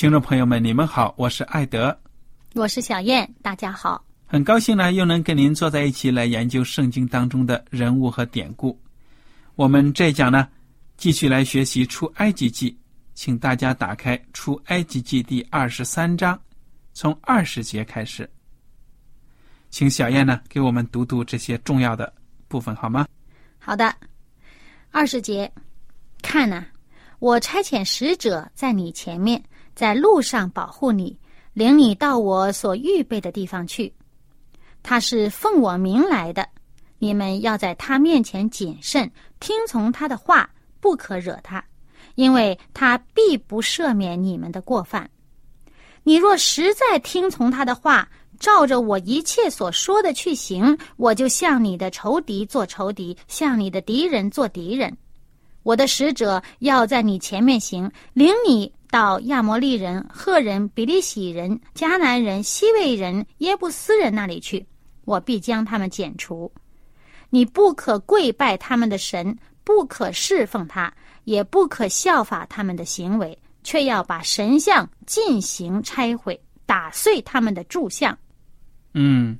[0.00, 1.94] 听众朋友们，你们好，我是艾德，
[2.54, 8.80] 我是小燕，大家好，很高兴呢，又能跟您坐在一起来研究圣经当中的人物和典故。
[9.56, 10.48] 我们这一讲呢。
[10.96, 12.74] 继续来学习出埃及记，
[13.12, 16.40] 请大家打开出埃及记第二十三章，
[16.94, 18.26] 从二十节开始。
[19.68, 22.10] 请小燕呢给我们读读这些重要的
[22.48, 23.06] 部分好吗？
[23.58, 23.94] 好的，
[24.90, 25.52] 二十节，
[26.22, 26.64] 看呐，
[27.18, 29.42] 我差遣使者在你前面，
[29.74, 31.18] 在路上保护你，
[31.52, 33.92] 领你到我所预备的地方去。
[34.82, 36.48] 他是奉我名来的，
[36.98, 40.48] 你们要在他面前谨慎，听从他的话。
[40.82, 41.62] 不可惹他，
[42.14, 45.10] 因为他必不赦免你们的过犯。
[46.04, 48.08] 你若实在听从他的话，
[48.38, 54.96] 照着我一切所说的去行，我就向你的仇敌做仇敌，向你的敌人做敌人。
[55.62, 64.66] 我的使者要在你前面行，领你到亚摩利人、赫人、比利洗人、迦南人、西魏人、耶布斯人那里去，
[65.04, 66.52] 我必将他们剪除。
[67.30, 69.36] 你不可跪拜他们的神。
[69.62, 70.92] 不可侍奉他，
[71.24, 78.18] 也不可效法他们的行为，却要把神像进行拆毁，打碎他们的柱像。
[78.94, 79.38] 嗯，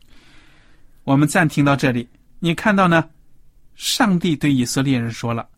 [1.02, 2.06] 我们暂停到这里。
[2.38, 3.08] 你看到呢？
[3.74, 5.48] 上帝对以色列人说了：“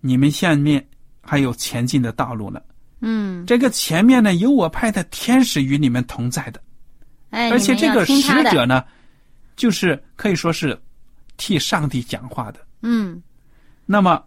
[0.00, 0.84] 你们下面
[1.20, 2.60] 还有前进的道路呢。”
[3.00, 6.60] 嗯，这个前面呢，有我派的天使与你们同在的。
[7.30, 8.82] 哎，而且这个使者呢，
[9.56, 10.80] 就是可以说是
[11.36, 12.66] 替上帝讲话的。
[12.82, 13.22] 嗯。
[13.86, 14.22] 那么，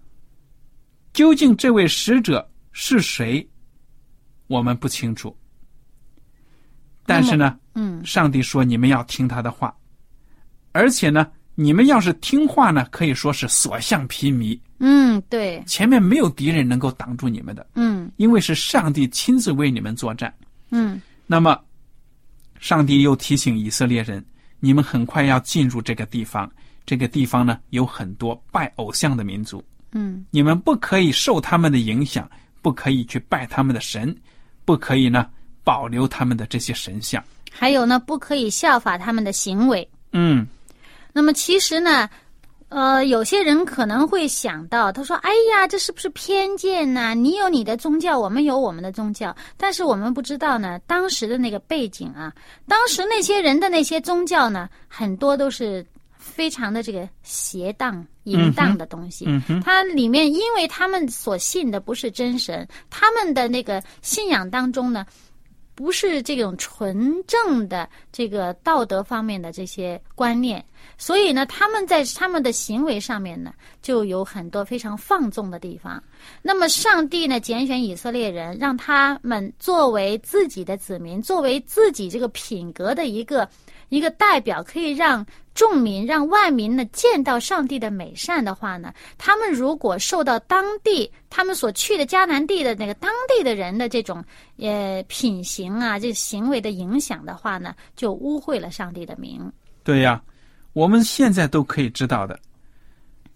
[1.13, 3.45] 究竟这位使者是谁？
[4.47, 5.35] 我们不清楚。
[7.05, 9.75] 但是呢，嗯，上帝说你们要听他的话，
[10.71, 14.57] 而且呢，你们要是听话呢，可以说是所向披靡。
[14.79, 17.67] 嗯，对，前面没有敌人能够挡住你们的。
[17.75, 17.90] 嗯，
[18.21, 20.31] 因为是上帝亲自为你们作战。
[20.69, 21.59] 嗯，那么，
[22.59, 24.23] 上帝又提醒以色列人，
[24.59, 26.49] 你们很快要进入这个地方。
[26.85, 29.63] 这个地方呢，有很多拜偶像的民族。
[29.93, 32.29] 嗯，你们不可以受他们的影响，
[32.61, 34.15] 不可以去拜他们的神，
[34.65, 35.27] 不可以呢
[35.63, 37.23] 保留他们的这些神像。
[37.49, 39.87] 还有呢，不可以效法他们的行为。
[40.13, 40.45] 嗯，
[41.11, 42.07] 那么其实呢，
[42.71, 47.13] 呃，有些人可能会想到，他说：“哎呀，这是不是偏见呢？
[47.13, 49.35] 你有你的宗教，我们有我们的宗教。
[49.57, 52.33] 但是我们不知道呢，当时的那个背景啊，
[52.67, 55.85] 当时那些人的那些宗教呢，很多都是。”
[56.23, 59.25] 非常的这个邪荡淫荡的东西，
[59.65, 65.03] 它里面因为他们所信的不是真神，他们的那个信仰当中呢，
[65.81, 70.63] 不是这种纯正的这个道德方面的这些观念，
[70.95, 73.51] 所以呢，他们在他们的行为上面呢，
[73.81, 76.01] 就有很多非常放纵的地方。
[76.43, 83.49] 那么，上帝呢，拣选以色列人，让他们作为自己的子民，作为自己这个品格的一个。
[83.91, 94.23] 一个代表可以让众民、让万民呢见到上帝的美善的话呢，他们如果受到当地他们所去的迦南地的那个当地的人的这种
[94.57, 99.51] 呃品行啊、这行为的影响的话呢，就污秽了上帝的名。
[99.83, 100.23] 对呀，
[100.71, 102.39] 我们现在都可以知道的，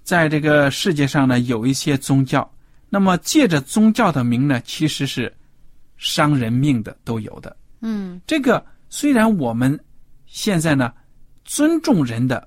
[0.04, 2.50] 在这个世界上呢，有一些宗教，
[2.90, 5.31] 那么借着宗教的名呢，其实是
[5.98, 7.58] 伤人命的都有的。
[7.81, 9.78] 嗯这个虽然我们
[10.36, 10.92] 现在呢
[11.46, 12.46] 尊重人的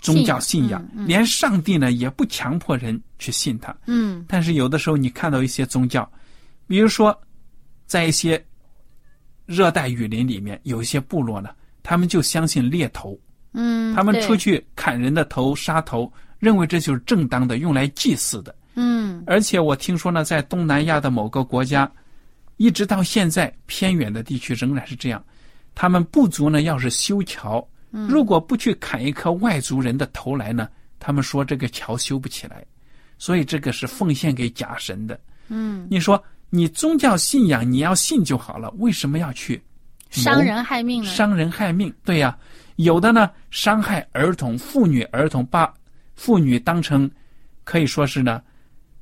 [0.00, 1.06] 宗教信仰，嗯嗯。
[1.06, 4.24] 连上帝呢也不强迫人去信他，嗯。
[4.26, 6.10] 但是有的时候你看到一些宗教，
[6.66, 7.16] 比如说
[7.86, 8.44] 在一些
[9.46, 11.50] 热带雨林里面，有一些部落呢，
[11.84, 13.16] 他们就相信猎头，
[13.52, 18.52] 嗯，他们出去砍人的头、杀头，认为这就是正当的，用来祭祀的。
[18.74, 19.22] 嗯。
[19.28, 21.88] 而且我听说呢，在东南亚的某个国家，
[22.56, 25.24] 一直到现在偏远的地区仍然是这样。
[25.76, 30.66] 他们部族呢，要是修桥，如果不去砍一颗外族人的头来呢，
[30.98, 32.64] 他们说这个桥修不起来，
[33.18, 35.20] 所以这个是奉献给假神的。
[35.48, 39.62] 嗯，你说你宗教信仰你要信就好了，为什么要去
[40.08, 41.10] 伤人害命呢？
[41.10, 41.92] 伤人害命？
[42.04, 42.36] 对呀、
[42.76, 45.72] 有的呢伤害儿童、妇女、儿童，把
[46.14, 47.08] 妇女当成
[47.64, 48.40] 可以说是呢，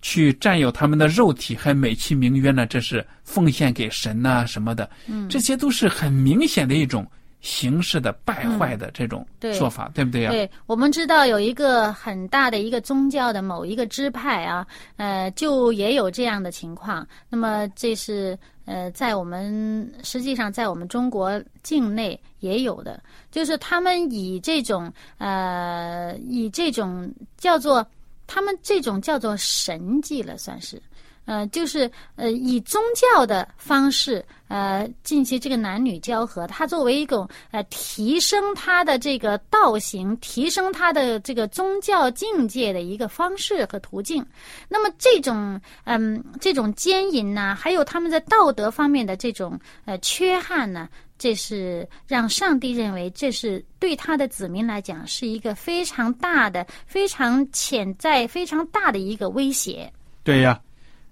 [0.05, 5.27] 去占有他们的肉体，还美其名曰呢，这是奉献给神呐、什么的，嗯。
[5.31, 7.07] 这些都是很明显的一种
[7.41, 9.27] 形式的败坏的这种
[9.59, 14.67] 做法，对不对呀、对，我们知道有一个很大的一个宗教的某一个支派啊，
[14.97, 17.07] 呃，就也有这样的情况。
[17.31, 27.87] 那么这是呃，在我们实际上在我们中国境内也有的，就是他们以这种呃，以这种叫做
[28.27, 30.81] 他们这种叫做神迹了，算是。
[31.27, 44.23] 呃，就是呃，以宗教的方式呃进行这个男女交合，它作为一种呃提升他的这个道行、提升他的这个宗教境界的一个方式和途径。
[44.69, 50.87] 那么这种嗯、这种奸淫呐、还有他们在道德方面的这种呃缺憾呢，
[51.25, 59.91] 这是让上帝认为这是对他的子民来讲是一个非常大的、非常潜在、非常大的一个威胁。
[60.23, 60.61] 对呀，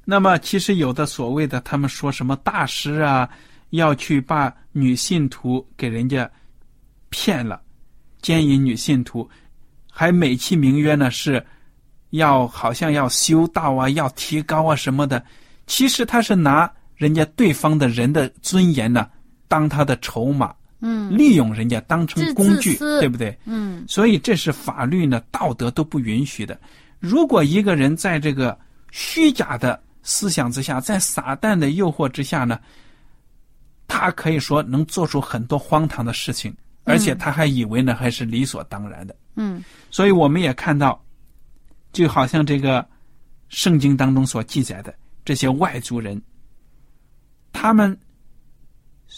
[0.05, 3.27] 那么其实有的所谓的他们说什么大师啊，
[3.71, 6.31] 要去把女信徒给人家
[7.09, 7.63] 骗了，
[8.21, 9.27] 奸淫女信徒，
[9.91, 11.43] 还美其名曰呢是
[12.11, 15.25] 要好像要修道啊，要提高啊什么的，
[15.67, 19.09] 其实他是拿人家对方的人的尊严呢
[19.53, 23.39] 当他的筹码，嗯利用人家当成工具，对不对？
[23.45, 26.59] 嗯所以这是法律呢、道德都不允许的。
[26.99, 28.59] 如果一个人在这个
[28.91, 32.59] 虚假的思想之下，在撒旦的诱惑之下呢，
[33.87, 39.15] 他可以说能做出很多荒唐的事情，而且他还以为呢还是理所当然的。
[39.37, 40.99] 嗯所以我们也看到，
[41.93, 42.89] 就好像这个
[43.51, 44.95] 圣经当中所记载的
[45.27, 46.19] 这些外族人，
[47.53, 47.95] 他们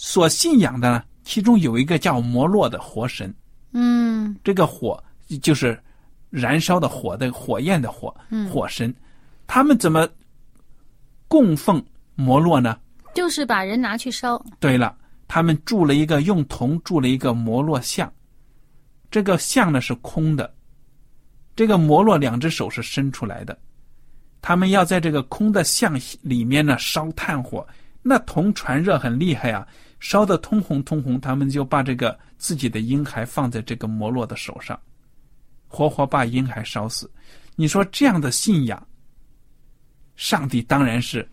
[0.06, 3.34] 所信仰的呢，其中有一个叫摩洛的活神。
[3.72, 4.36] 嗯。
[4.44, 5.02] 这个火
[5.40, 5.82] 就是
[6.28, 8.46] 燃烧的火的火焰的火，嗯。
[8.50, 8.94] 火神，
[9.46, 10.06] 他们怎么
[11.26, 11.82] 供奉
[12.16, 12.78] 摩洛呢？
[13.14, 14.38] 就是把人拿去烧。
[14.60, 14.94] 对了，
[15.26, 18.12] 他们铸了一个用铜铸了一个摩洛像，
[19.10, 20.54] 这个像呢是空的，
[21.56, 23.58] 这个摩洛两只手是伸出来的，
[24.42, 27.66] 他们要在这个空的像里面呢烧炭火，
[28.02, 29.66] 那铜传热很厉害啊，
[30.04, 34.78] 烧得通红通红，他们就把这个自己的婴孩放在这个摩洛的手上，
[35.66, 37.10] 活活把婴孩烧死。
[37.56, 38.86] 你说这样的信仰，
[40.14, 41.26] 上帝当然是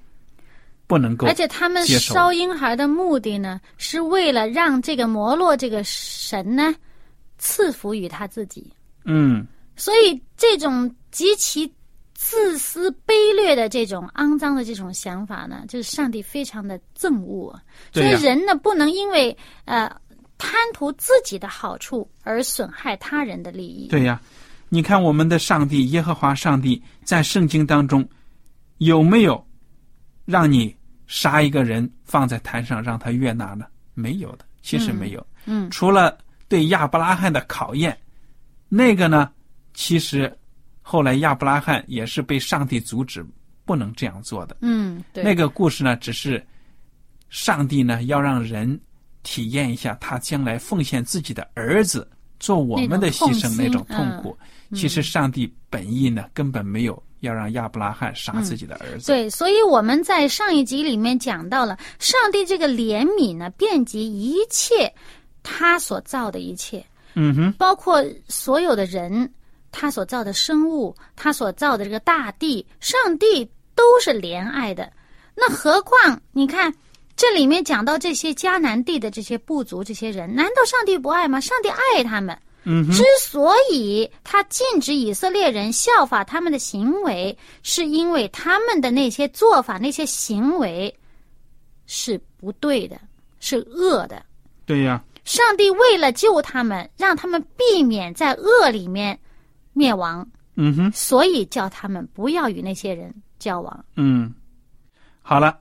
[0.87, 6.73] 不能够而且他们烧婴孩的目的呢，是为了让这个摩洛这个神呢
[7.39, 8.71] 赐福于他自己。
[9.03, 9.45] 嗯。
[9.75, 11.69] 所以这种极其
[12.23, 17.59] 自私、卑劣的这种肮脏的这种想法呢，就是上帝非常的憎恶啊。
[17.91, 19.35] 所以人呢，不能因为
[19.65, 19.89] 呃
[20.37, 23.87] 贪图自己的好处而损害他人的利益。
[23.87, 24.21] 对呀，
[24.69, 28.07] 你看我们的上帝耶和华上帝在圣经当中
[28.77, 29.43] 有没有
[30.25, 30.73] 让你
[31.07, 33.65] 杀一个人放在坛上让他悦纳呢？
[33.95, 35.25] 没有的，其实没有。
[35.45, 36.15] 嗯除了
[36.47, 37.97] 对亚伯拉罕的考验，
[38.69, 39.31] 那个呢，
[39.73, 40.31] 其实
[40.81, 43.25] 后来亚伯拉罕也是被上帝阻止
[43.65, 44.57] 不能这样做的。
[44.61, 46.45] 嗯，对，那个故事呢，只是
[47.29, 48.79] 上帝呢要让人
[49.23, 52.09] 体验一下他将来奉献自己的儿子
[52.39, 54.37] 做我们的牺牲那那种痛苦。
[54.73, 59.07] 其实上帝本意呢，根本没有要让亚伯拉罕杀自己的儿子。
[59.07, 64.91] 对，所以我们在上一集里面讲到了，上帝这个怜悯呢，遍及一切
[65.43, 66.83] 他所造的一切，
[67.15, 69.29] 嗯哼，包括所有的人，
[69.71, 74.91] 他所造的生物，他所造的这个大地，上帝都是怜爱的。
[75.33, 76.73] 那何况你看，
[77.15, 81.39] 这里面讲到这些迦南地的这些部族这些人，难道上帝不爱吗？
[81.39, 90.93] 上帝爱他们，嗯之，所以他禁止以色列人效法他们的行为，是因为他们的那些做法、那些行为
[91.85, 92.99] 是不对的，
[93.39, 94.23] 是恶的。
[94.65, 99.17] 对呀，上帝为了救他们，让他们避免在恶里面
[99.81, 103.85] 灭亡，嗯哼，所以叫他们不要与那些人交往。
[103.95, 104.31] 嗯，
[105.23, 105.57] 好了，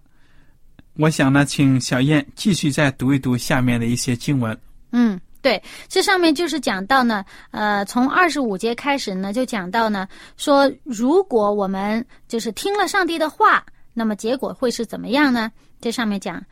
[0.98, 4.54] 我想呢，请小燕继续再读一读下面的一些经文。
[4.92, 15.50] 嗯，对，这上面就是讲到呢，呃，从二十五节开始呢，就讲到呢，说如果我们就是听了上帝的话，那么结果会是怎么样呢？
[15.80, 16.44] 这上面讲，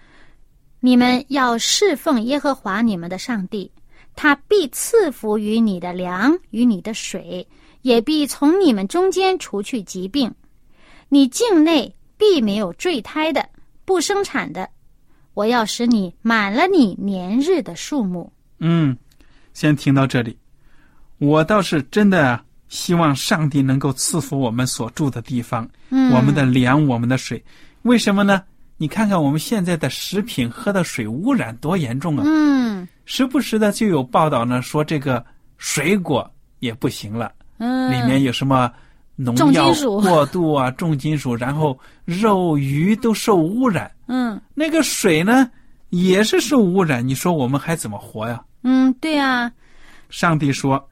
[0.80, 3.70] 你们要侍奉耶和华你们的上帝，
[4.16, 7.46] 他必赐福于你的粮与你的水，
[7.88, 10.33] 也必从你们中间除去疾病。
[11.09, 13.49] 你境内必没有坠胎的、
[13.87, 14.68] 不生产的。
[15.33, 18.30] 我要使你满了你年日的数目。
[18.59, 18.95] 嗯，
[19.54, 20.37] 先听到这里。
[21.16, 27.42] 我倒是真的希望上帝能够赐福我们所住的地方，嗯，我们的粮，我们的水。
[27.83, 28.42] 为什么呢？
[28.76, 32.23] 你看看我们现在的食品喝的水污染多严重啊！
[32.26, 35.25] 嗯时不时的就有报道呢，说这个
[35.57, 38.70] 水果也不行了，嗯，里面有什么
[39.16, 43.90] 农重药过度啊、重金属，然后肉、鱼都受污染。
[44.06, 45.50] 嗯那个水呢，
[45.90, 47.06] 也是受污染。
[47.06, 48.42] 你说我们还怎么活呀？
[48.62, 49.50] 嗯，对啊，
[50.08, 50.88] 上帝说，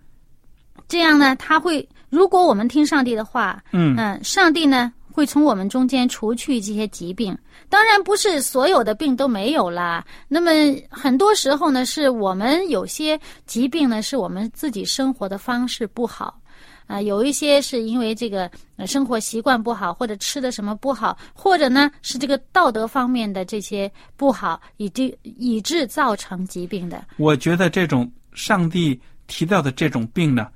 [0.88, 7.37] 这样呢，他会，如果我们听上帝的话，嗯嗯，上帝呢会从我们中间除去这些疾病。
[7.68, 10.52] 当然不是所有的病都没有啦，那么
[10.88, 16.38] 很多时候呢，是我们有些疾病呢，是我们自己生活的方式不好。
[16.87, 27.05] 啊、有一些是因为这个呃生活习惯不好，或者吃的什么不好，或者呢是这个道德方面的这些不好，以致以致造成疾病的。
[27.17, 30.47] 我觉得这种上帝提到的这种病呢，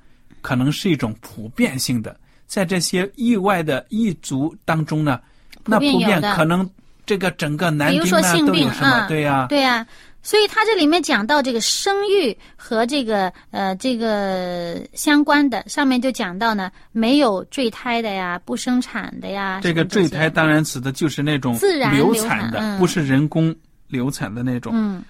[0.41, 2.15] 可能是一种普遍性的，
[2.47, 5.19] 在这些意外的异族当中呢，
[5.65, 6.69] 那普遍可能
[7.05, 8.87] 这个整个男丁呢都有什么？
[8.87, 9.85] 啊对呀、对呀、
[10.23, 19.59] 所以它这里面讲到这个生育和这个呃这个相关的，上面就讲到呢，没有坠胎的呀，不生产的呀。
[19.63, 23.55] 这个坠胎当然指的就是那种自然流流产产的，嗯不是人工
[23.87, 24.71] 流产的那种。
[24.75, 25.03] 嗯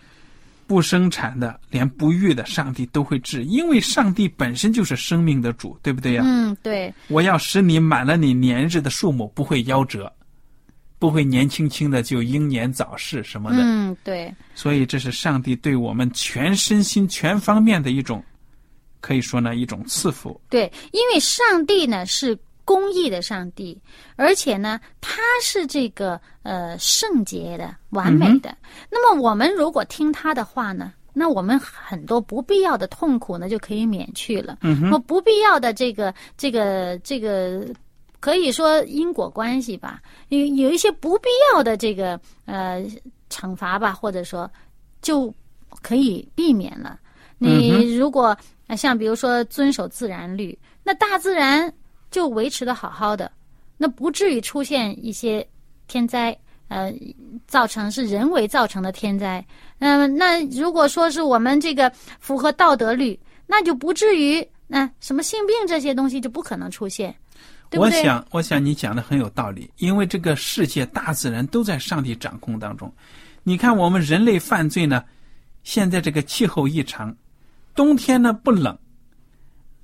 [0.67, 6.23] 不生产的，连不育的，上帝都会治，因为上帝本身就是生命的主，对不对呀？
[6.25, 10.09] 嗯，对，我要使你满了你年日的数目，不会夭折，
[11.01, 13.57] 不会年轻轻的就英年早逝什么的。
[13.59, 18.23] 嗯对，所以这是上帝对我们全身心全方面的一种，
[18.99, 20.39] 可以说呢一种赐福。
[20.47, 23.75] 对，因为上帝呢是公义的上帝，
[24.15, 28.55] 而且呢他是这个呃圣洁的、完美的。
[28.91, 34.59] 那么我们如果听他的话呢，那我们很多不必要的痛苦呢就可以免去了。
[34.61, 37.65] 嗯哼那么不必要的这个这个这个。
[38.21, 42.81] 可以说因果关系吧，有有一些不必要的这个呃
[43.29, 44.49] 惩罚吧，或者说
[45.01, 45.33] 就
[45.81, 46.97] 可以避免了。
[47.39, 48.37] 嗯你如果
[48.67, 51.73] 呃像比如说遵守自然律，那大自然
[52.09, 53.29] 就维持的好好的，
[53.77, 55.45] 那不至于出现一些
[55.87, 56.37] 天灾，
[56.67, 56.93] 呃，
[57.47, 59.43] 造成是人为造成的天灾。
[59.79, 67.13] 嗯、那如果说是我们这个符合道德律，那就不至于那、什么性病这些东西就不可能出现，
[67.71, 67.99] 对对？
[67.99, 72.93] 我想，我想你讲的很有道理，因为这个世界大自然都在上帝掌控当中。
[73.43, 75.03] 你看，我们人类犯罪呢，
[75.63, 77.15] 现在这个气候异常，
[77.73, 78.77] 冬天呢不冷，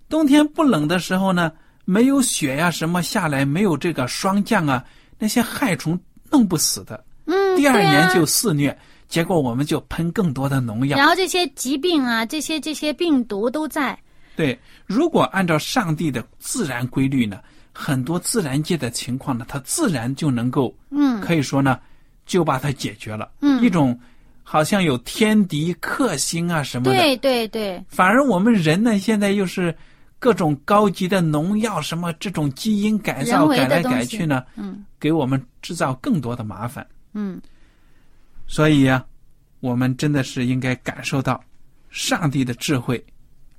[0.10, 1.52] 冬天不冷的时候呢，
[1.86, 4.86] 没有雪呀、什么下来，没有这个霜降啊，
[5.18, 5.98] 那些害虫
[6.30, 7.04] 弄不死的。
[7.26, 8.78] 嗯，第二年就肆虐，
[9.08, 10.98] 结果我们就喷更多的农药。
[10.98, 13.98] 然后这些疾病啊，这些这些病毒都在，
[14.36, 17.40] 对，如果按照上帝的自然规律呢，
[17.80, 21.22] 很多自然界的情况呢，它自然就能够，嗯。
[21.22, 21.80] 可以说呢，
[22.26, 23.30] 就把它解决了。
[23.40, 23.64] 嗯。
[23.64, 23.98] 一种
[24.42, 29.74] 好像有天敌、克星啊什么的，对对对，反而我们人呢，现在又是
[30.18, 34.84] 各种高级的农药，什么这种基因改造改来改去呢，嗯。
[35.00, 36.86] 给我们制造更多的麻烦。
[37.14, 37.40] 嗯。
[38.48, 39.06] 所以呀、
[39.60, 41.40] 我们真的是应该感受到，
[41.92, 43.06] 上帝的智慧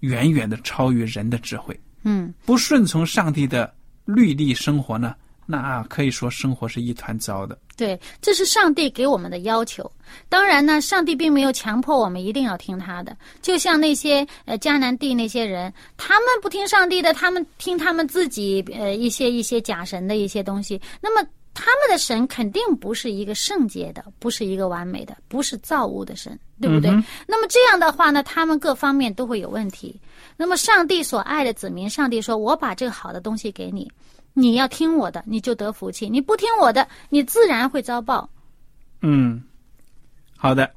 [0.01, 1.79] 远远的超于人的智慧。
[2.03, 2.35] 嗯。
[2.45, 3.73] 不顺从上帝的
[4.09, 7.59] 律例生活呢，那可以说生活是一团糟的。
[7.77, 9.89] 对，这是上帝给我们的要求。
[10.31, 13.15] 当然呢，上帝并没有强迫我们一定要听他的。
[13.43, 20.81] 就像那些呃迦南地那些人，他们不听上帝的，他们听他们自己呃一些一些假神的一些东西。
[21.03, 26.91] 那么他们的神肯定不是一个圣洁的，不是一个完美的，不是造物的神，对不对？
[26.91, 30.01] 嗯那么这样的话呢，他们各方面都会有问题。
[30.41, 33.91] 那么上帝所爱的子民，上帝说：“我把这个好的东西给你，
[34.35, 38.31] 你要听我的，你就得福气；你不听我的，你自然会遭报。
[39.03, 39.43] 嗯，
[40.37, 40.71] 好的，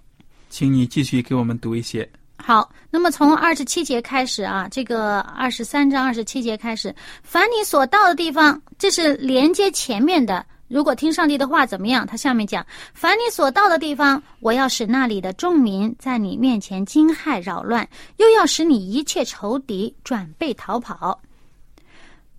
[0.50, 2.10] 请你继续给我们读一些。”
[2.44, 10.44] 好，那么从二十七节开始啊，这个二十三章二十七节开始，凡你所到的地方，这是连接前面的。
[10.72, 12.08] 如果听上帝的话怎么样？
[12.08, 17.88] 他下面讲：凡你所到的地方，我要使那里的众民在你面前惊骇扰乱，
[18.18, 21.20] 又要使你一切仇敌转背逃跑。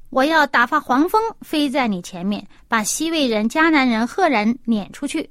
[0.09, 5.29] 我要打发黄蜂飞在你前面，把西魏人、迦南人、赫人撵出去。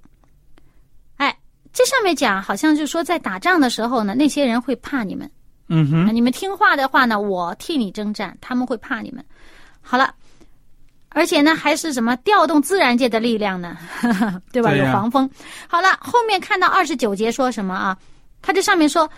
[1.17, 1.35] 哎，
[1.73, 5.29] 这上面讲好像就是说，在打仗的时候呢，那些人会怕你们。
[5.69, 9.23] 嗯哼，你们听话的话呢，我替你征战，他们会怕你们。
[9.81, 10.13] 好了，
[11.13, 13.77] 而且呢，还是什么调动自然界的力量呢？
[14.51, 14.73] 对吧？
[14.73, 15.29] 有黄蜂。
[15.67, 17.97] 好了，后面看到二十九节说什么啊？
[18.41, 19.09] 他这上面说：“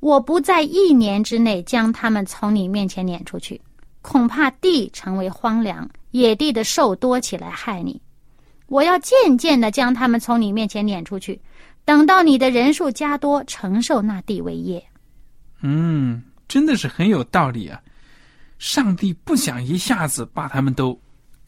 [0.00, 3.60] 我不在一年之内将他们从你面前撵出去，
[4.02, 8.00] 恐怕地成为荒凉，野地的兽多起来害你。
[8.66, 11.40] 我要渐渐的将他们从你面前撵出去，
[11.84, 14.84] 等到你的人数加多，承受那地为业。”
[15.62, 17.80] 嗯，真的是很有道理啊！
[18.58, 20.96] 上帝不想一下子把他们都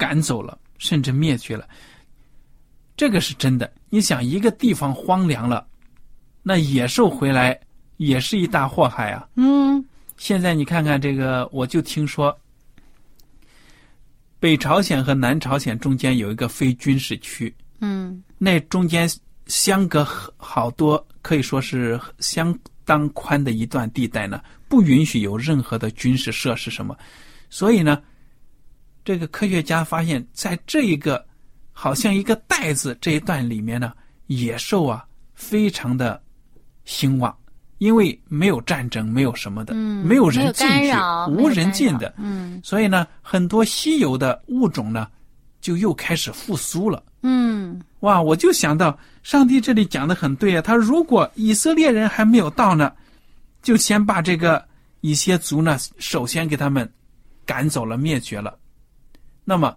[0.00, 1.69] 赶走了，甚至灭绝了，
[2.97, 3.71] 这个是真的。
[3.90, 5.66] 你想，一个地方荒凉了，
[6.42, 7.61] 那野兽回来
[7.99, 9.28] 也是一大祸害啊！
[9.37, 9.85] 嗯
[10.16, 12.35] 现在你看看这个，我就听说，
[14.38, 19.07] 北朝鲜和南朝鲜中间有一个非军事区，嗯那中间
[19.47, 20.02] 相隔
[20.38, 26.97] 好多，可以说是相当宽的一段地带呢，不允许有任何的军事设施什么。
[27.50, 28.00] 所以呢，
[29.11, 31.26] 这个科学家发现，在这一个
[31.73, 33.93] 好像一个袋子这一段里面呢，
[34.29, 36.23] 野兽啊非常的
[36.85, 37.37] 兴旺，
[37.79, 40.95] 因为没有战争，没有什么的，嗯，没有人进去，，
[41.29, 45.08] 无人进的，嗯所以呢，很多稀有的物种呢，
[45.61, 47.02] 就又开始复苏了。
[47.25, 52.93] 嗯哇，我就想到上帝这里讲的很对啊，他如果以色列人还没有到呢，
[53.61, 54.65] 就先把这个
[55.00, 56.89] 一些族呢，首先给他们
[57.45, 58.56] 赶走了、灭绝了。
[59.50, 59.76] 那么，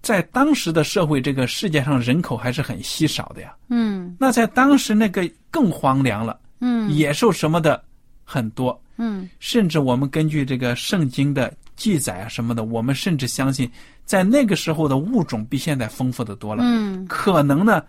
[0.00, 3.52] 在当时的社会，这个世界上人口还是很稀少的呀。
[3.68, 4.14] 嗯。
[4.20, 6.88] 那在当时那个更荒凉了，嗯。
[6.92, 7.82] 野兽什么的
[8.22, 9.28] 很多，嗯。
[9.40, 13.68] 甚至我们根据这个圣经的记载啊什么的，我们甚至相信，
[14.04, 16.62] 在那个时候的物种比现在丰富的多了。
[16.64, 17.04] 嗯。
[17.08, 17.82] 可能呢，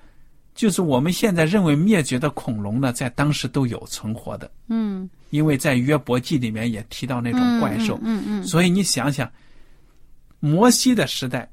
[0.55, 7.99] 就是我们现在认为灭绝的恐龙呢，在当时都有存活的，嗯，因为在约伯记里面也提到那种怪兽。
[8.01, 8.43] 嗯嗯。
[8.43, 9.31] 所以你想想，
[10.39, 11.49] 摩西的时代，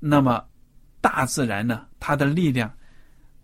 [0.00, 0.44] 那么
[1.00, 2.72] 大自然呢，它的力量，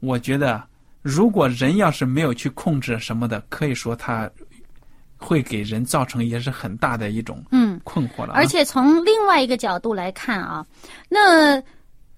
[0.00, 0.62] 我觉得，
[1.02, 4.30] 如果人要是没有去控制什么的，可以说它
[5.16, 8.36] 会给人造成也是很大的一种嗯，困惑了、啊。
[8.36, 10.66] 而且从另外一个角度来看啊，
[11.08, 11.56] 那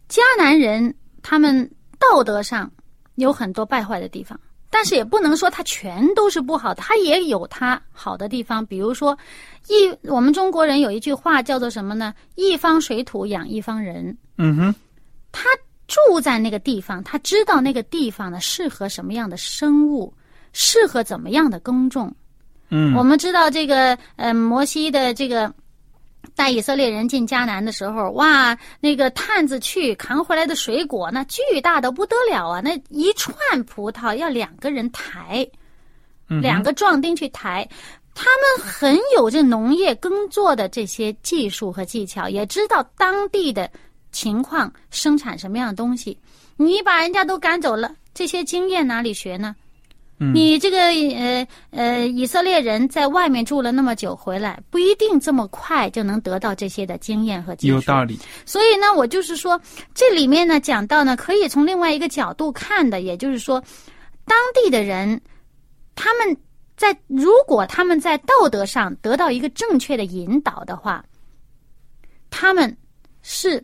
[0.08, 2.70] 迦南人他们道德上
[3.16, 4.38] 有很多败坏的地方，
[4.74, 8.66] 但是也不能说它全都是不好的，他也有它好的地方。
[8.66, 9.16] 比如说，
[9.68, 12.12] 一我们中国人有一句话叫做什么呢？
[12.34, 14.18] 一方水土养一方人。
[14.36, 14.74] 嗯哼，
[15.30, 15.48] 他
[15.86, 20.12] 住在那个地方，他知道那个地方呢适合什么样的生物，
[20.52, 22.12] 适合怎么样的耕种。
[22.70, 25.54] 嗯，我们知道这个，呃，摩西的这个
[26.36, 32.60] 带以色列人进迦南的时候，哇，那个探子去扛回来的水果，那巨大的不得了啊！
[32.60, 35.46] 那一串葡萄要两个人抬，
[36.28, 37.68] 嗯两个壮丁去抬。
[38.14, 43.70] 他们很有这农业耕作的这些技术和技巧，也知道当地的
[44.12, 46.16] 情况生产什么样的东西。
[46.56, 49.54] 你把人家都赶走了，这些经验哪里学呢？
[50.18, 57.74] 嗯你这个呃呃，以色列人在外面住了那么久，回来不一定这么快就能得到这些的经验和技术。
[57.74, 58.16] 有道理。
[58.46, 59.60] 所以呢，我就是说，
[59.92, 63.60] 这里面呢讲到呢，可以从另外一个角度看的，也就是说，
[64.24, 65.20] 当地的人，
[65.96, 66.36] 他们
[66.76, 71.04] 在如果他们在道德上得到一个正确的引导的话，
[72.30, 72.76] 他们
[73.22, 73.62] 是，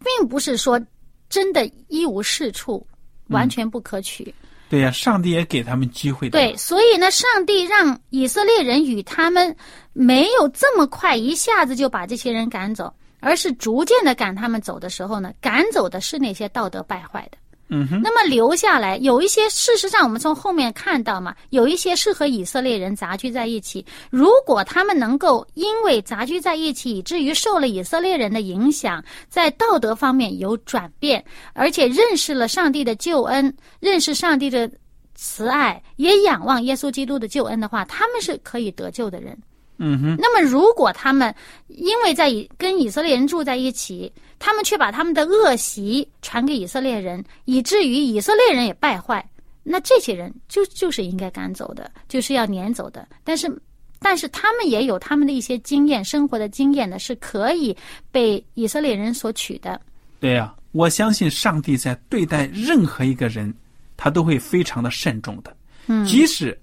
[0.00, 0.80] 并不是说
[1.28, 2.84] 真的一无是处，
[3.28, 4.34] 完全不可取。
[4.68, 6.38] 对呀、上帝也给他们机会的。
[6.38, 9.54] 对，，所以呢，上帝让以色列人与他们
[9.92, 17.38] 没有这么快一下子就把这些人赶走，而是逐渐的赶他们走的时候呢，赶走的是那些道德败坏的。
[17.68, 23.84] 嗯哼，那么留下来有一些，事实上我们从后面看到嘛，有一些是和以色列人杂居在一起。
[24.08, 31.24] 如果他们能够因为杂居在一起，以至于受了以色列人的影响，在道德方面有转变，
[31.54, 34.70] 而且认识了上帝的救恩，认识上帝的
[35.14, 39.36] 慈爱，也仰望耶稣基督的救恩的话，他们是可以得救的人。
[39.78, 41.34] 嗯哼，那么，如果他们
[41.68, 49.26] 因为在以跟以色列人住在一起，他们却把他们的恶习传给以色列人，以至于以色列人也败坏，
[49.62, 53.06] 那这些人就就是应该赶走的，就是要撵走的。
[53.22, 53.50] 但是，
[53.98, 57.76] 但是他们也有他们的一些经验，生活的经验呢，是可以
[58.10, 59.80] 被以色列人所取的。
[60.20, 63.52] 对呀、我相信上帝在对待任何一个人，
[63.96, 65.54] 他都会非常的慎重的。
[65.88, 66.58] 嗯即使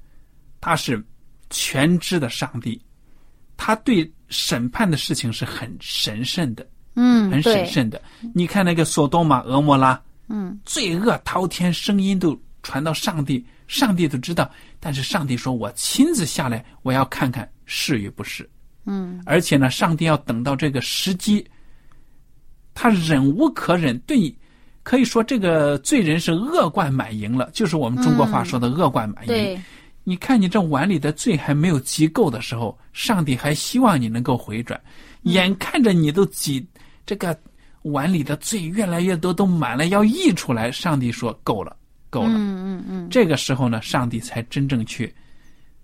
[0.60, 1.02] 他是
[1.50, 2.82] 全知的上帝，
[3.58, 8.02] 他对审判的事情是很神圣的，嗯，很神圣，的。
[8.34, 14.50] 你看那个索多玛、俄摩拉，嗯罪恶滔天，声音都传到上帝，上帝都知道。
[14.80, 18.50] 但是上帝说：“我亲自下来，我要看看是与不是。”
[18.86, 21.46] 嗯而且呢，上帝要等到这个时机，
[22.74, 24.36] 他忍无可忍，对，
[24.84, 29.28] 可以说这个罪人是恶贯满盈了，就是我们中国话说的恶贯满盈。
[29.28, 29.62] 对，
[30.04, 34.80] 你看你这碗里的罪还没有积够的时候，上帝还希望你能够回转，
[35.24, 36.66] 眼看着你都挤
[37.06, 37.38] 这个
[37.84, 41.76] 碗里的罪越来越多，都满了要溢出来，上帝说够了，
[42.10, 42.30] 够了。
[42.30, 43.08] 嗯嗯嗯。
[43.10, 45.14] 这个时候呢，上帝才真正去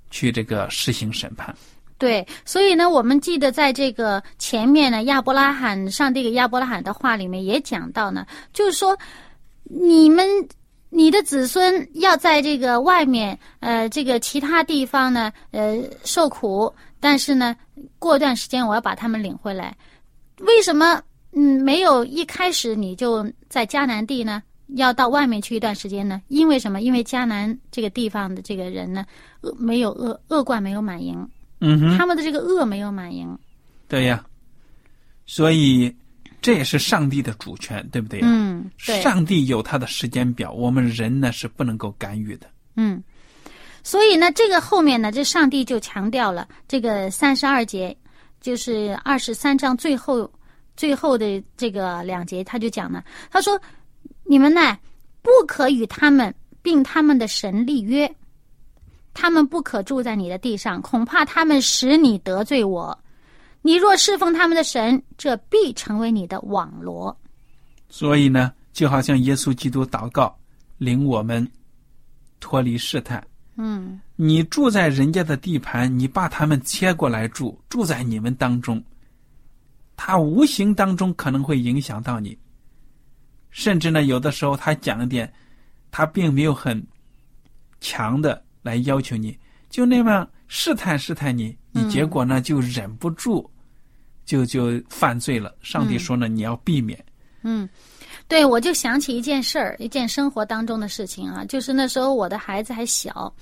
[0.10, 1.55] 去这个实行审判。
[1.97, 8.97] 对，所以呢，我们记得在这个前面呢，亚伯拉罕上帝给亚伯拉罕的话里面也讲到呢，就是说，
[9.63, 10.25] 你们
[10.89, 17.56] 你的子孙要在这个外面，呃，这个其他地方呢，呃，受苦，但是呢，
[17.99, 19.75] 过段时间我要把他们领回来。
[20.39, 21.02] 为什么
[21.34, 24.41] 嗯没有一开始你就在迦南地呢？
[24.75, 26.21] 要到外面去一段时间呢？
[26.28, 26.82] 因为什么？
[26.82, 29.06] 因为迦南这个地方的这个人呢，
[29.41, 31.28] 恶没有恶恶贯没有满盈。
[31.60, 33.38] 嗯哼，他们的这个恶没有满盈。
[33.88, 34.23] 对呀，
[35.25, 35.93] 所以
[36.41, 38.28] 这也是上帝的主权，对不对呀？
[38.30, 42.47] 嗯，对，上帝有他的时间表，我们人呢是不能够干预的。
[42.75, 43.04] 嗯，
[43.84, 47.95] 所以呢，这个后面呢，这上帝就强调了这个三十二节，
[48.39, 50.32] 就是二十三章最后
[50.78, 53.60] 最后的这个两节，他就讲了，他说
[54.23, 54.78] ：“你们呢，
[55.21, 58.10] 不可与他们并他们的神立约，
[59.13, 62.97] 他们不可住在你的地上，恐怕他们使你得罪我。
[63.61, 67.15] 你若侍奉他们的神，这必成为你的网罗。
[67.89, 70.37] 所以呢，就好像耶稣基督祷告，
[70.77, 71.45] 领我们
[72.39, 73.25] 脱离试探。
[73.61, 78.81] 嗯你住在人家的地盘，你把他们切过来住，住在你们当中，
[79.97, 82.37] 他无形当中可能会影响到你，
[83.49, 85.31] 甚至呢，有的时候他讲一点，
[85.91, 86.81] 他并没有很
[87.81, 89.37] 强的来要求你，
[89.69, 93.49] 就那么试探试探你，你嗯结果呢就忍不住，
[94.25, 95.55] 就就犯罪了。
[95.62, 97.01] 上帝说呢，你要避免。
[97.43, 97.69] 嗯，
[98.29, 103.33] 对，我就想起一件事儿，一件生活当中的事情啊，就是那时候我的孩子还小，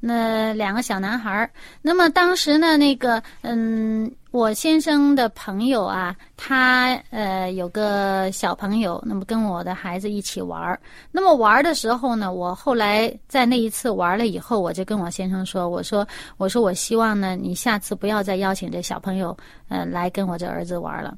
[0.00, 1.50] 那两个小男孩儿。
[1.80, 10.78] 那么当时呢，那个嗯，我先生的朋友啊，他呃有个小朋友，那么跟我的孩子一起玩儿。
[11.10, 19.34] 那么玩儿的时候呢，我后来在那一次玩了以后，我就跟我先生说，我说我说我希望呢，你下次不要再邀请这小朋友
[19.68, 21.16] 呃来跟我这儿子玩了。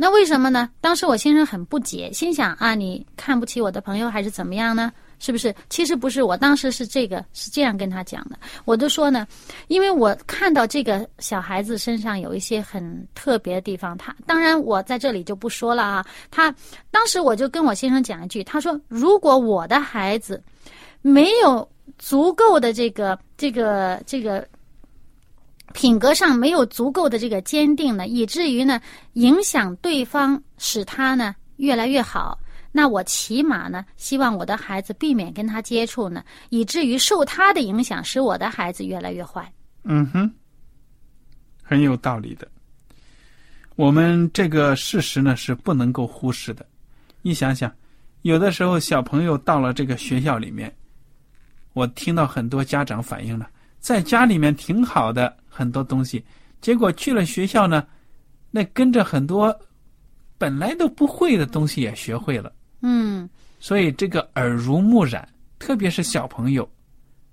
[0.00, 0.70] 那为什么呢？
[0.80, 4.92] 当时我先生很不解，心想啊，你看不起我的朋友还是怎么样呢？
[5.18, 5.52] 是不是？
[5.68, 8.38] 其实不是，我当时是这个是这样跟他讲的。
[8.64, 9.26] 我就说呢，
[9.66, 16.06] 因为我看到这个小孩子身上有一些很特别的地方，他当然我在这里就不说了啊。
[16.30, 16.54] 他
[16.92, 20.40] 当时我就跟我先生讲一句，他说如果我的孩子
[21.02, 24.46] 没有足够的这个这个这个
[25.74, 28.80] 品格上没有足够的这个坚定呢，以至于呢
[29.14, 32.38] 影响对方，使他呢越来越好。
[32.70, 39.50] 那我起码呢，希望我的孩子避免跟他接触呢，以至于受他的影响，使我的孩子越来越坏。
[39.84, 40.30] 嗯哼，
[41.62, 42.46] 很有道理的。
[43.74, 46.66] 我们这个事实呢是不能够忽视的。
[47.22, 47.72] 你想想，
[48.22, 50.72] 有的时候小朋友到了这个学校里面，
[51.72, 53.48] 我听到很多家长反映了，
[53.80, 56.24] 在家里面挺好的很多东西，
[56.60, 57.84] 结果去了学校呢，
[58.52, 59.52] 那跟着很多
[60.38, 62.52] 本来都不会的东西也学会了。
[62.82, 66.68] 嗯所以这个耳濡目染，特别是小朋友，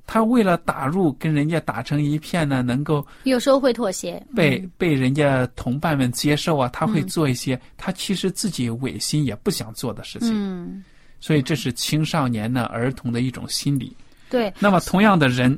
[0.08, 4.20] 他为了打入跟人家打成一片呢，能够有时候会妥协。
[4.36, 10.32] 被、被人家同伴们接受啊，他会做一些他其实自己违心也不想做的事情。
[10.34, 10.84] 嗯
[11.20, 13.96] 所以这是青少年呢儿童的一种心理。
[14.30, 15.58] 对，那么同样的人，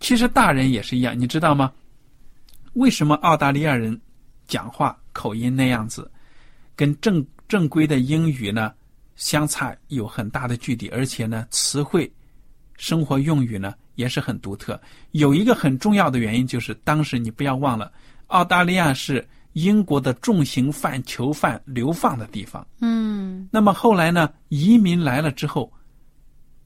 [0.00, 1.72] 其实大人也是一样，你知道吗？
[2.76, 3.98] 为什么澳大利亚人
[4.46, 6.10] 讲话口音那样子，
[6.74, 8.70] 跟正正规的英语呢
[9.16, 12.10] 相差有很大的距离，而且呢词汇、
[12.76, 14.78] 生活用语呢也是很独特。
[15.12, 17.90] 有一个很重要的原因就是，当时你不要忘了，
[18.26, 22.66] 澳大利亚是英国的重刑犯囚犯流放的地方。
[22.82, 25.72] 嗯，那么后来呢，移民来了之后，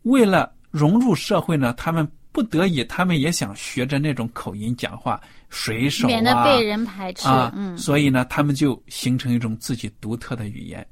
[0.03, 7.27] 为了融入社会呢，他们不得已，他们也想学着那种口音讲话，水手啊，免得被人排斥。
[7.27, 10.87] 啊，嗯，所以呢，他们就形成一种自己独特的语言。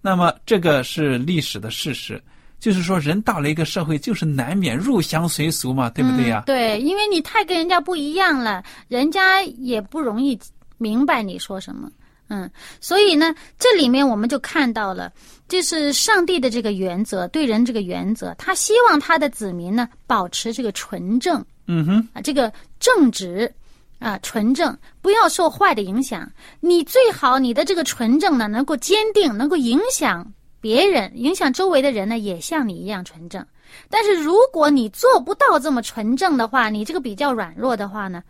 [0.00, 2.22] 那么这个是历史的事实，
[2.58, 10.38] 就是说人到了一个社会，就是难免入乡随俗嘛，对不对呀、嗯对，因为你太跟人家不一样了，人家也不容易
[10.78, 11.90] 明白你说什么。
[12.28, 15.12] 嗯，所以呢，这里面我们就看到了，
[15.46, 23.52] 就是上帝的这个原则，对人这个原则，他希望他的子民呢保持这个纯正嗯哼，啊，这个正直
[23.98, 26.30] 啊，纯正，不要受坏的影响。
[26.60, 33.44] 你最好你的这个纯正呢，能够坚定，能够影响别人，影响周围的人呢，也像你一样纯正。
[33.90, 38.22] 但是如果你做不到这么纯正的话，你这个比较软弱的话呢，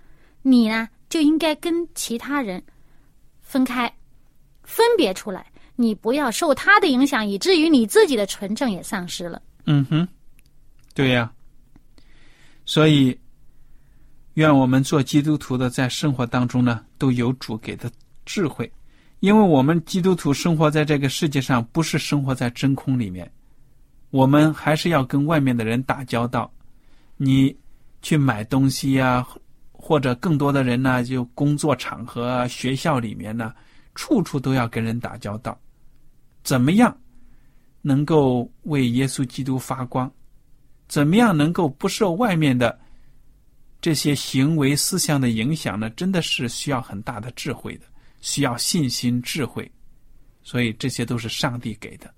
[0.43, 2.63] 你呢就应该跟其他人
[3.55, 3.89] 分开，
[4.65, 5.47] 分别出来。
[5.77, 9.41] 你不要受他的影响，以至于你自己的纯正也丧失了。
[9.67, 10.09] 嗯哼，
[10.93, 11.33] 对呀、
[12.65, 13.17] 所以，
[14.35, 17.89] 愿我们做基督徒的，在生活当中呢，都有主给的
[18.27, 18.69] 智慧，
[19.21, 23.31] 因为我们基督徒生活在这个世界上，不是生活在真空里面，
[24.11, 26.53] 我们还是要跟外面的人打交道。
[27.17, 27.57] 你
[28.03, 29.25] 去买东西呀、
[29.87, 33.53] 或者更多的人呢，就工作场合、学校里面呢，
[33.95, 35.61] 处处都要跟人打交道。
[36.43, 36.97] 怎么样
[37.83, 40.11] 能够为耶稣基督发光？
[40.89, 42.81] 怎么样能够不受外面的
[43.79, 45.91] 这些行为思想的影响呢？
[45.91, 47.85] 真的是需要很大的智慧的，
[48.23, 49.71] 需要信心、智慧。
[50.43, 52.11] 所以这些都是上帝给的。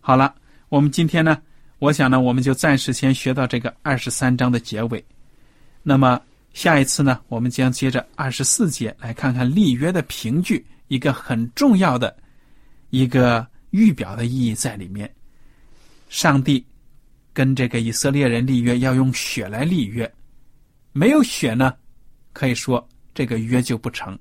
[0.00, 0.34] 好了，
[0.68, 1.40] 我们今天呢，
[1.78, 5.02] 我想呢，我们就暂时先学到这个二十三章的结尾。
[5.82, 6.20] 那么
[6.52, 12.16] 下一次呢，我们将接着二十四节来看看立约的凭据，一个很重要的
[12.90, 15.10] 一个预表的意义在里面。
[16.08, 16.64] 上帝
[17.32, 20.12] 跟这个以色列人立约，要用血来立约，
[20.92, 21.72] 没有血呢，
[22.32, 24.18] 可以说这个约就不成。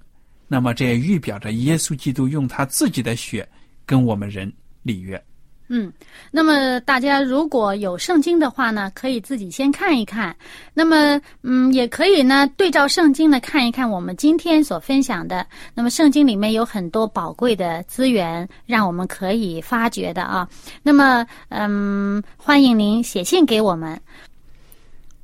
[0.47, 3.47] 那么这也预表着耶稣基督用他自己的血
[3.85, 4.51] 跟我们人
[4.83, 5.21] 立约。
[5.71, 5.93] 嗯，
[6.31, 10.35] 那么大家如果有圣经的话呢，可以自己先看一看。
[10.73, 15.45] 那么，嗯，也可以呢对照圣经呢看一看我们今天所分享的。
[15.75, 20.49] 那么圣经里面有很多宝贵的资源，让我们可以发掘的啊。
[20.81, 24.01] 那么，嗯，欢迎您写信给我们。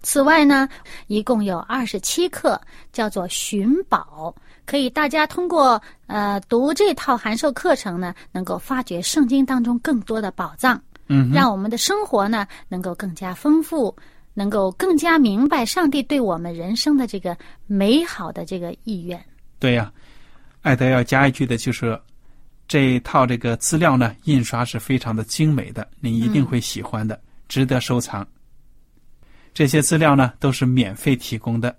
[0.04, 0.70] 此外呢，
[1.08, 2.62] 一共有二十七课，
[2.94, 4.32] 叫做寻宝，
[4.66, 13.96] 可以大家通过呃读这套函授课程呢，能够发掘圣经当中更多的宝藏，嗯，让我们的生活呢能够更加丰富，
[14.34, 19.24] 能够更加明白上帝对我们人生的这个美好的这个意愿。
[19.60, 19.92] 对呀、
[20.62, 22.00] 艾德要加一句的就是，
[22.68, 28.28] 这一套这个资料呢，印刷是非常的精美的，您一定会喜欢的，值得收藏。
[29.54, 31.74] 这些资料呢，都是免费提供的。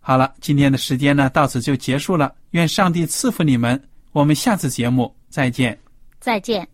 [0.00, 2.32] 好了，今天的时间呢，到此就结束了。
[2.52, 3.80] 愿上帝赐福你们，
[4.12, 5.78] 我们下次节目再见。
[6.18, 6.66] 再见。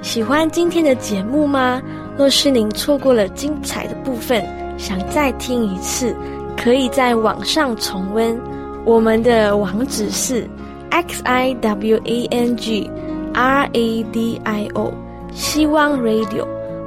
[0.00, 1.80] 喜欢今天的节目吗？
[2.16, 4.44] 若是您错过了精彩的部分，
[4.78, 6.14] 想再听一次，
[6.56, 8.38] 可以在网上重温。
[8.84, 10.48] 我们的网址是
[10.90, 12.90] x i w a n g
[13.32, 14.92] r a d i o
[15.32, 16.46] 希望 Radio，